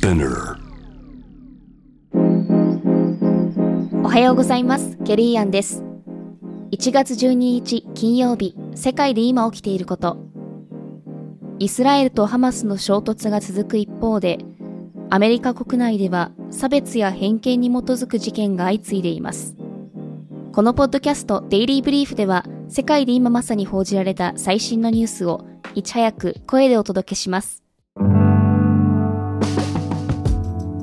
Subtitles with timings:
[0.00, 0.56] Spinner
[4.02, 4.96] おはようございます。
[5.04, 5.84] ケリーアンです。
[6.70, 10.16] 1月12日金曜日、世界で今起きていること。
[11.58, 14.38] イスラエルとハマスの衝突が続く一方で、
[15.10, 19.54] アメリカ国内では差別や偏見に基づく事件が相次いでいます。
[20.54, 25.44] このポッドキャストデイリーブリーフでは、世界で今まさに報じられた最新のニュースを
[25.74, 27.60] いち早く声でお届けします。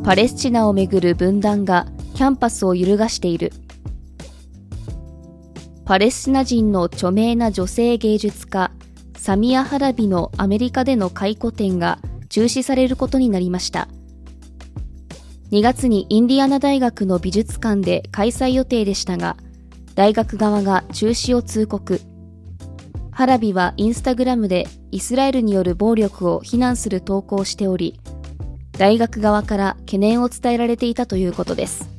[0.08, 1.86] パレスチナをめぐる分断が
[2.16, 3.52] キャンパスを揺るがしている。
[5.84, 8.72] パレスチナ人の著名な女性芸術家、
[9.18, 12.00] サミア・ハラビのアメリカでの回顧展が
[12.30, 13.90] 中止されることになりました。
[15.52, 19.36] 2月にインディアナ大学の美術館で開催予定でしたが、
[19.96, 22.00] 大学側が中止を通告。
[23.12, 28.00] ハラビはインスタグラムでイスラエルによる暴力を非難する投稿をしており、
[28.78, 31.90] 大学側から懸念を伝えられていたということです。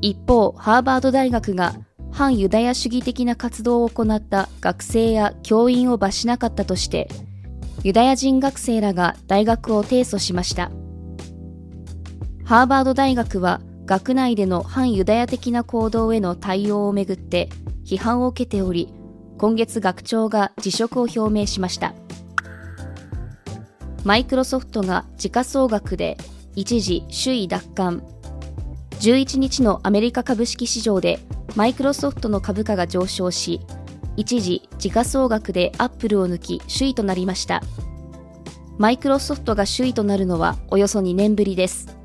[0.00, 1.74] 一方、ハーバード大学が
[2.12, 7.08] 反ユダヤ主義的な活動を行った学生や教員を罰しなかったとして、
[7.82, 10.70] ユダヤ人学生らが大学を提訴しました。
[12.44, 17.48] ハーバード大学は学内での反ユダヤ的な行動への対応をめぐって
[17.84, 18.92] 批判を受けており、
[19.38, 21.94] 今月学長が辞職を表明しました。
[24.04, 26.16] マイクロソフトが時価総額で
[26.56, 28.02] 一時首位奪還。
[29.00, 31.20] 11日のアメリカ株式市場で
[31.54, 33.60] マイクロソフトの株価が上昇し、
[34.16, 37.62] 一時時価総額でアップルを抜き首位となりました。
[38.76, 41.96] マイクロソフトが首位となるのはおよそ2年ぶりです。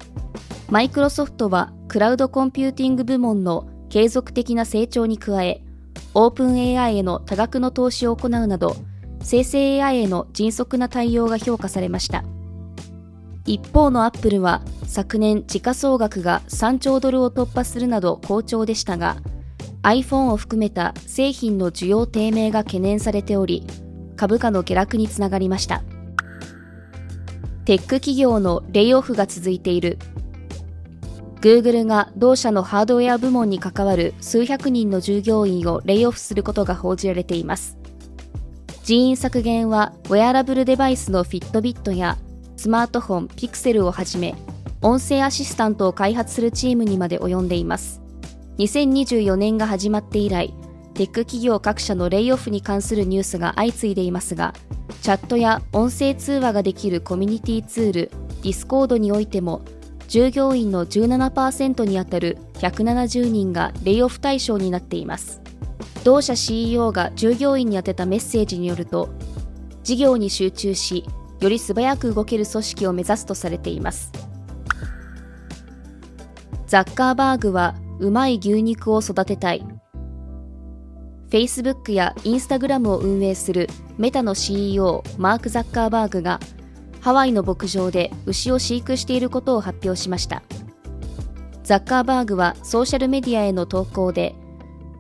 [0.70, 5.64] マイクロソフトはクラウドコンピューティング部門の継続的な成長に加え、
[6.14, 8.76] OpenAI への多額の投資を行うなど、
[9.22, 12.23] 生成 AI への迅速な対応が評価されました。
[13.46, 19.17] 一方のアップルは昨年時価総額が3兆ドルを突破するなど好調でしたが、
[19.83, 23.66] iPhone を含めた製品の需要低迷が懸念されており、
[24.17, 25.83] 株価の下落につながりました。
[27.64, 29.98] テック企業のレイオフが続いている。
[31.42, 37.77] Google が同社のハードウェア部門に関わる数百人の従業員をレイオフすることが報じられています。
[38.87, 42.17] 人員削減はウェアラブルデバイスのフィットビットや
[42.55, 44.33] スマートフォンピクセルをはじめ、
[44.81, 47.99] 音声アシスタントを開発するチームにまで及んでいます。
[48.59, 50.53] 2024年が始まって以来、
[50.93, 54.53] テック企業各社のレイオフに関するニュースが相次いでいますが、
[55.02, 58.11] チャットや音声通話ができるコミュニティツール、
[58.42, 59.64] Discord においても、
[60.08, 65.42] 従業員の17%にあたる170人がレイオフ対象になっています。
[66.08, 69.10] 同社 CEO が従業員に宛てたメッセージによると、
[69.84, 71.04] 事業に集中し、
[71.42, 74.14] より素早く動ける組織を目指すとされています。
[76.66, 79.66] ザッカーバーグはうまい牛肉を育てたい。
[81.30, 86.39] Facebook や Instagram を運営するメタの CEO マーク・ザッカーバーグが
[87.02, 90.42] ハワイの牧場で牛を飼育していることを発表しました。
[91.64, 94.36] ザッカーバーグはソーシャルメディアへの投稿で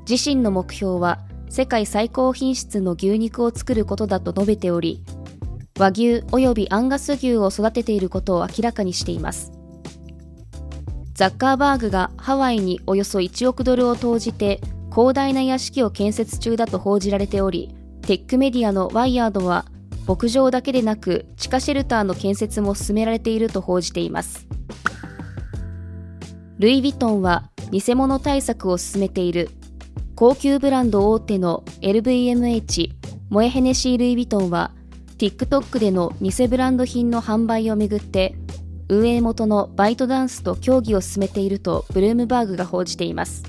[0.09, 1.19] 自身の目標は
[1.49, 5.03] 世界最高品質の牛肉を作ることだと述べており
[5.77, 9.51] 和牛及びアンガス牛を育てていることを明らかにしています。
[11.13, 19.65] ザッカーバーグがハワイにおよそ1億ドルを投じて広大な屋敷を建設中だと報じられており、テックメディアのワイヤードは
[20.07, 24.47] 牧場だけでなく地下シェルターの建設も進められていると報じています。
[26.59, 29.49] ルイ・ヴィトンは偽物対策を進めている。
[30.17, 32.89] 高級ブランド大手の LVMH、
[33.29, 34.71] モエヘネシー・ルイ・ヴィトンは
[35.19, 38.33] TikTok での偽ブランド品の販売をめぐって
[38.89, 43.43] 運営元のバイトダンスと協議を進めているとブルームバーグが報じています。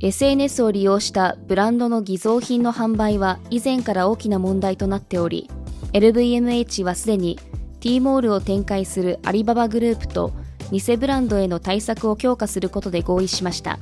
[0.00, 5.50] SNS を利用したブランドの偽造品の販売は以前から大きな問題となっており、
[5.92, 7.38] LVMH はすでに
[7.80, 10.32] T モールを展開するアリババグループと
[10.70, 13.78] 偽ブランドへの対策を強化することで合意しました。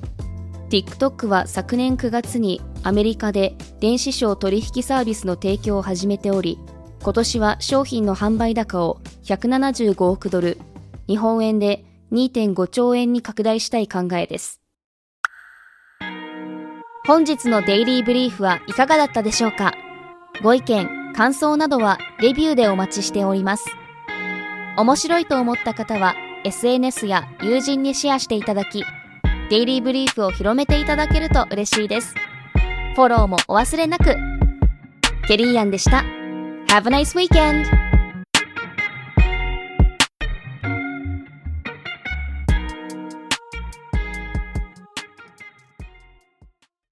[0.71, 6.61] TikTok は昨年9月にアメリカで電子商取引サービスの提供を始めており、
[7.03, 10.59] 今年は商品の販売高を175億ドル、
[11.09, 14.61] 日本円で2.5兆円に拡大したい考えです。
[17.05, 19.75] 本日のデイリーブリーフはいかがだったでしょうか？
[20.41, 23.65] ご意見、感想などはレビューでお待ちしております。
[24.77, 26.15] 面白いと思った方は
[26.45, 28.85] SNS や友人にシェアしていただき、
[29.51, 32.15] デイリーブリーフを広めていただけると嬉しいです。
[32.95, 34.15] フォローもお忘れなく。
[35.27, 36.05] ケリーアンでした。
[36.69, 37.90] Have a nice weekend!